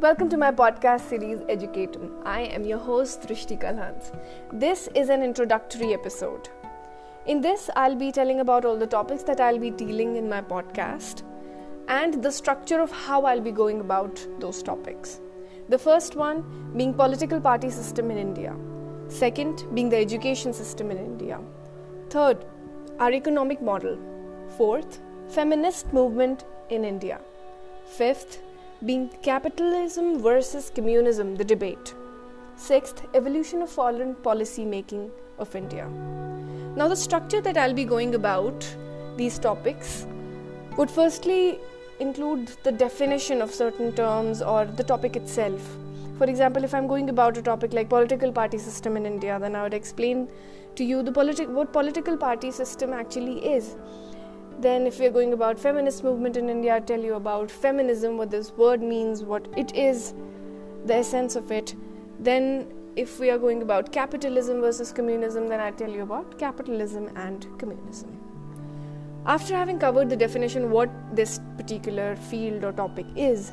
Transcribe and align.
Welcome 0.00 0.28
to 0.28 0.36
my 0.36 0.52
podcast 0.52 1.08
series 1.08 1.40
Educatum. 1.52 2.24
I 2.24 2.42
am 2.42 2.64
your 2.64 2.78
host 2.78 3.22
Drishti 3.22 3.60
Kalhans. 3.60 4.12
This 4.52 4.88
is 4.94 5.08
an 5.08 5.24
introductory 5.24 5.92
episode. 5.92 6.48
In 7.26 7.40
this, 7.40 7.68
I'll 7.74 7.96
be 7.96 8.12
telling 8.12 8.38
about 8.38 8.64
all 8.64 8.76
the 8.78 8.86
topics 8.86 9.24
that 9.24 9.40
I'll 9.40 9.58
be 9.58 9.70
dealing 9.70 10.14
in 10.14 10.28
my 10.28 10.40
podcast 10.40 11.24
and 11.88 12.22
the 12.22 12.30
structure 12.30 12.80
of 12.80 12.92
how 12.92 13.22
I'll 13.24 13.40
be 13.40 13.50
going 13.50 13.80
about 13.80 14.24
those 14.38 14.62
topics. 14.62 15.18
The 15.68 15.78
first 15.78 16.14
one 16.14 16.44
being 16.76 16.94
political 16.94 17.40
party 17.40 17.68
system 17.68 18.12
in 18.12 18.18
India. 18.18 18.54
Second 19.08 19.64
being 19.74 19.88
the 19.88 19.96
education 19.96 20.52
system 20.52 20.92
in 20.92 20.98
India. 20.98 21.40
Third, 22.08 22.44
our 23.00 23.10
economic 23.10 23.60
model. 23.60 23.98
Fourth, 24.56 25.00
feminist 25.28 25.92
movement 25.92 26.44
in 26.70 26.84
India. 26.84 27.20
Fifth, 27.84 28.40
being 28.86 29.08
capitalism 29.22 30.22
versus 30.22 30.70
communism, 30.72 31.34
the 31.34 31.44
debate. 31.44 31.94
Sixth, 32.54 33.04
evolution 33.12 33.62
of 33.62 33.70
foreign 33.70 34.14
policy 34.14 34.64
making 34.64 35.10
of 35.38 35.54
India. 35.56 35.88
Now, 36.76 36.86
the 36.86 36.94
structure 36.94 37.40
that 37.40 37.56
I'll 37.56 37.74
be 37.74 37.84
going 37.84 38.14
about 38.14 38.76
these 39.16 39.36
topics 39.38 40.06
would 40.76 40.90
firstly 40.90 41.58
include 41.98 42.52
the 42.62 42.70
definition 42.70 43.42
of 43.42 43.52
certain 43.52 43.92
terms 43.96 44.40
or 44.40 44.64
the 44.64 44.84
topic 44.84 45.16
itself. 45.16 45.76
For 46.16 46.24
example, 46.24 46.62
if 46.62 46.72
I'm 46.72 46.86
going 46.86 47.10
about 47.10 47.36
a 47.36 47.42
topic 47.42 47.72
like 47.72 47.88
political 47.88 48.30
party 48.30 48.58
system 48.58 48.96
in 48.96 49.06
India, 49.06 49.38
then 49.40 49.56
I 49.56 49.64
would 49.64 49.74
explain 49.74 50.28
to 50.76 50.84
you 50.84 51.02
the 51.02 51.10
politi- 51.10 51.48
what 51.48 51.72
political 51.72 52.16
party 52.16 52.52
system 52.52 52.92
actually 52.92 53.44
is. 53.44 53.74
Then, 54.60 54.86
if 54.86 54.98
we're 54.98 55.10
going 55.10 55.32
about 55.32 55.58
feminist 55.58 56.02
movement 56.02 56.36
in 56.36 56.48
India, 56.48 56.74
I'll 56.74 56.82
tell 56.82 57.00
you 57.00 57.14
about 57.14 57.50
feminism, 57.50 58.16
what 58.16 58.30
this 58.30 58.50
word 58.52 58.82
means, 58.82 59.22
what 59.22 59.46
it 59.56 59.74
is, 59.74 60.14
the 60.84 60.96
essence 60.96 61.36
of 61.36 61.52
it. 61.52 61.76
Then, 62.18 62.66
if 62.96 63.20
we 63.20 63.30
are 63.30 63.38
going 63.38 63.62
about 63.62 63.92
capitalism 63.92 64.60
versus 64.60 64.90
communism, 64.90 65.46
then 65.46 65.60
I 65.60 65.70
tell 65.70 65.88
you 65.88 66.02
about 66.02 66.38
capitalism 66.38 67.08
and 67.14 67.46
communism. 67.58 68.18
After 69.26 69.54
having 69.54 69.78
covered 69.78 70.10
the 70.10 70.16
definition 70.16 70.70
what 70.70 70.90
this 71.14 71.38
particular 71.56 72.16
field 72.16 72.64
or 72.64 72.72
topic 72.72 73.06
is, 73.14 73.52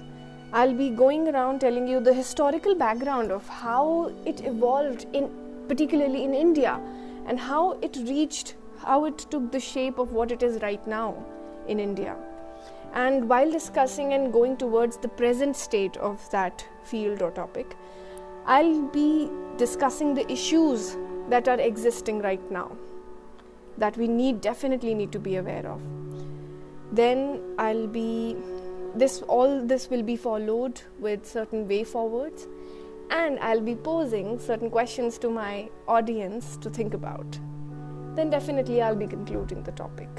I'll 0.54 0.74
be 0.74 0.90
going 0.90 1.28
around 1.28 1.60
telling 1.60 1.88
you 1.88 2.00
the 2.00 2.14
historical 2.14 2.74
background 2.74 3.32
of 3.32 3.48
how 3.48 4.12
it 4.26 4.42
evolved 4.46 5.06
in 5.14 5.30
particularly 5.68 6.24
in 6.24 6.34
India 6.34 6.80
and 7.28 7.40
how 7.40 7.74
it 7.82 7.98
reached 7.98 8.56
how 8.80 9.06
it 9.06 9.18
took 9.18 9.52
the 9.52 9.60
shape 9.60 9.98
of 9.98 10.12
what 10.12 10.32
it 10.32 10.44
is 10.44 10.62
right 10.62 10.86
now 10.88 11.24
in 11.68 11.80
India. 11.80 12.16
And 12.94 13.28
while 13.28 13.52
discussing 13.52 14.14
and 14.14 14.32
going 14.32 14.58
towards 14.58 14.98
the 14.98 15.08
present 15.08 15.56
state 15.56 15.98
of 15.98 16.30
that 16.32 16.66
field 16.84 17.22
or 17.22 17.32
topic, 17.32 17.76
I'll 18.46 18.82
be 18.84 19.30
discussing 19.58 20.14
the 20.14 20.30
issues 20.32 20.98
that 21.30 21.48
are 21.48 21.60
existing 21.60 22.22
right 22.22 22.52
now 22.52 22.72
that 23.78 23.98
we 23.98 24.08
need 24.08 24.42
definitely 24.42 24.94
need 24.94 25.12
to 25.12 25.20
be 25.20 25.36
aware 25.38 25.66
of 25.68 25.82
then 26.92 27.42
i'll 27.58 27.88
be 27.88 28.36
this 28.96 29.22
all 29.24 29.66
this 29.66 29.90
will 29.90 30.04
be 30.04 30.16
followed 30.16 30.82
with 31.00 31.26
certain 31.26 31.68
way 31.68 31.84
forwards 31.84 32.48
and 33.10 33.40
i'll 33.40 33.62
be 33.62 33.76
posing 33.76 34.40
certain 34.40 34.70
questions 34.70 35.18
to 35.18 35.30
my 35.30 35.70
audience 35.88 36.58
to 36.58 36.70
think 36.70 36.94
about 36.94 37.40
then 38.16 38.30
definitely 38.30 38.82
i'll 38.82 38.96
be 38.96 39.08
concluding 39.08 39.64
the 39.64 39.72
topic. 39.72 40.10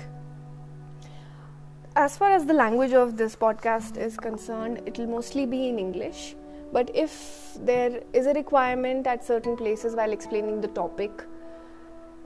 As 1.97 2.17
far 2.19 2.31
as 2.31 2.45
the 2.45 2.53
language 2.53 2.93
of 2.93 3.17
this 3.17 3.35
podcast 3.35 3.97
is 3.97 4.17
concerned 4.17 4.83
it'll 4.87 5.07
mostly 5.07 5.47
be 5.47 5.69
in 5.69 5.79
english. 5.79 6.35
But 6.73 6.91
if 6.95 7.13
there 7.61 8.03
is 8.13 8.27
a 8.27 8.33
requirement 8.35 9.07
at 9.07 9.25
certain 9.25 9.57
places 9.57 9.95
while 9.95 10.13
explaining 10.13 10.61
the 10.61 10.69
topic 10.69 11.25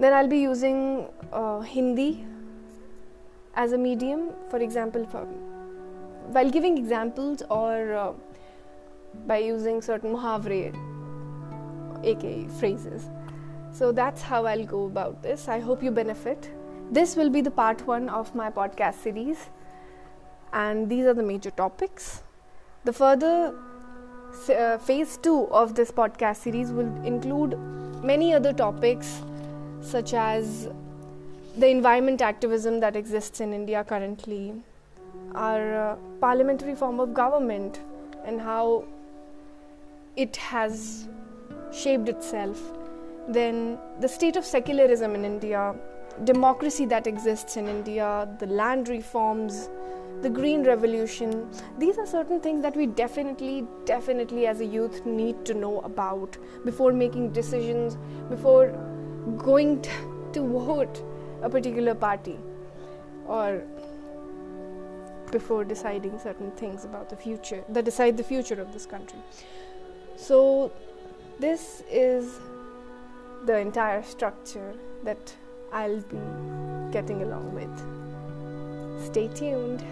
then 0.01 0.15
I'll 0.15 0.29
be 0.29 0.39
using 0.39 1.09
uh, 1.31 1.61
Hindi 1.61 2.25
as 3.55 3.73
a 3.73 3.79
medium, 3.79 4.31
for 4.49 4.59
example, 4.59 5.05
for, 5.07 5.25
while 6.37 6.51
giving 6.51 6.79
examples 6.79 7.43
or 7.51 7.95
uh, 7.95 8.13
by 9.27 9.39
using 9.39 9.83
certain 9.83 10.15
muhavre, 10.15 10.75
aka 12.03 12.49
phrases. 12.59 13.11
So 13.73 13.93
that's 13.93 14.23
how 14.23 14.47
I'll 14.47 14.67
go 14.67 14.87
about 14.87 15.23
this. 15.23 15.49
I 15.49 15.61
hope 15.61 15.83
you 15.83 15.91
benefit. 15.91 16.51
This 16.91 17.17
will 17.17 17.31
be 17.31 17.41
the 17.41 17.51
part 17.51 17.87
one 17.87 18.09
of 18.09 18.35
my 18.35 18.51
podcast 18.51 18.95
series, 19.03 19.49
and 20.53 20.89
these 20.89 21.07
are 21.07 21.15
the 21.15 21.23
major 21.23 21.51
topics. 21.51 22.23
The 22.85 22.93
further 22.93 23.55
uh, 24.49 24.79
phase 24.79 25.17
two 25.17 25.47
of 25.51 25.75
this 25.75 25.91
podcast 25.91 26.37
series 26.37 26.73
will 26.73 26.93
include 27.05 27.57
many 28.03 28.35
other 28.35 28.53
topics 28.53 29.23
such 29.81 30.15
as 30.15 30.69
the 31.57 31.69
environment 31.69 32.23
activism 32.23 32.81
that 32.81 32.97
exists 32.97 33.41
in 33.41 33.53
India 33.53 33.85
currently, 33.85 34.55
our 35.35 35.93
uh, 35.93 35.97
parliamentary 36.21 36.75
form 36.75 37.01
of 37.01 37.15
government, 37.15 37.81
and 38.25 38.41
how 38.41 38.85
it 40.17 40.37
has 40.37 41.09
shaped 41.73 42.09
itself, 42.09 42.61
then 43.29 43.79
the 44.01 44.09
state 44.09 44.37
of 44.37 44.45
secularism 44.45 45.15
in 45.15 45.25
India, 45.25 45.75
democracy 46.25 46.85
that 46.87 47.07
exists 47.07 47.57
in 47.57 47.69
India, 47.69 48.29
the 48.39 48.47
land 48.47 48.89
reforms, 48.89 49.69
the 50.23 50.31
green 50.31 50.65
revolution. 50.65 51.49
These 51.79 51.99
are 51.99 52.07
certain 52.07 52.41
things 52.41 52.63
that 52.63 52.77
we 52.77 52.87
definitely, 52.87 53.67
definitely 53.85 54.47
as 54.47 54.61
a 54.61 54.67
youth 54.67 55.07
need 55.07 55.45
to 55.47 55.55
know 55.55 55.81
about 55.81 56.37
before 56.65 56.93
making 56.93 57.33
decisions, 57.33 57.97
before 58.29 58.69
going 59.39 59.83
to 60.33 60.41
vote 60.41 61.03
a 61.43 61.49
particular 61.49 61.95
party 61.95 62.39
or 63.27 63.63
before 65.31 65.65
deciding 65.65 66.19
certain 66.19 66.51
things 66.53 66.85
about 66.85 67.09
the 67.09 67.17
future 67.17 67.63
that 67.69 67.85
decide 67.85 68.17
the 68.17 68.25
future 68.25 68.61
of 68.61 68.73
this 68.73 68.85
country 68.85 69.19
so 70.17 70.73
this 71.39 71.83
is 71.91 72.39
the 73.47 73.57
entire 73.59 74.03
structure 74.03 74.75
that 75.03 75.35
i'll 75.73 76.01
be 76.03 76.21
getting 76.93 77.23
along 77.23 77.55
with. 77.55 79.05
Stay 79.07 79.29
tuned 79.29 79.83